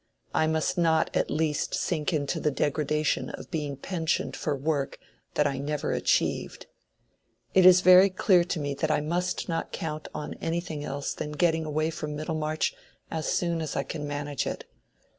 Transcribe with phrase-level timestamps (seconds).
[0.33, 4.97] I must not at least sink into the degradation of being pensioned for work
[5.35, 6.65] that I never achieved.
[7.53, 11.33] It is very clear to me that I must not count on anything else than
[11.33, 12.73] getting away from Middlemarch
[13.11, 14.65] as soon as I can manage it.